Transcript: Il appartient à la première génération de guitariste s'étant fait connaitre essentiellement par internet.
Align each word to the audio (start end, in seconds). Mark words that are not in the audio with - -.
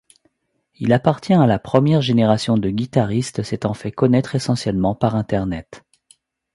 Il 0.79 0.93
appartient 0.93 1.35
à 1.35 1.45
la 1.45 1.59
première 1.59 2.01
génération 2.01 2.57
de 2.57 2.71
guitariste 2.71 3.43
s'étant 3.43 3.75
fait 3.75 3.91
connaitre 3.91 4.33
essentiellement 4.33 4.95
par 4.95 5.15
internet. 5.15 5.83